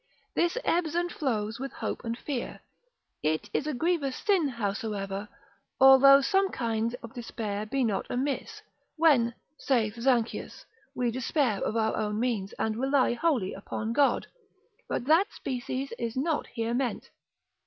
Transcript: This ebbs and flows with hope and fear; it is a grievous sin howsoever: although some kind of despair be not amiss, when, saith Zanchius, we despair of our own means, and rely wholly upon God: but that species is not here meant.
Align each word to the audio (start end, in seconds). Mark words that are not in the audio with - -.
This 0.33 0.57
ebbs 0.63 0.95
and 0.95 1.11
flows 1.11 1.59
with 1.59 1.73
hope 1.73 2.03
and 2.03 2.17
fear; 2.17 2.61
it 3.21 3.51
is 3.53 3.67
a 3.67 3.73
grievous 3.75 4.15
sin 4.17 4.47
howsoever: 4.47 5.29
although 5.79 6.21
some 6.21 6.49
kind 6.49 6.95
of 7.03 7.13
despair 7.13 7.67
be 7.67 7.83
not 7.83 8.07
amiss, 8.09 8.63
when, 8.95 9.35
saith 9.59 9.97
Zanchius, 10.01 10.65
we 10.95 11.11
despair 11.11 11.61
of 11.63 11.77
our 11.77 11.95
own 11.95 12.19
means, 12.19 12.51
and 12.53 12.77
rely 12.79 13.13
wholly 13.13 13.53
upon 13.53 13.93
God: 13.93 14.25
but 14.89 15.05
that 15.05 15.31
species 15.31 15.93
is 15.99 16.17
not 16.17 16.47
here 16.47 16.73
meant. 16.73 17.11